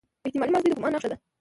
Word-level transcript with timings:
احتمالي 0.25 0.51
ماضي 0.53 0.69
د 0.69 0.73
ګومان 0.77 0.91
نخښه 0.93 1.09
ده. 1.11 1.17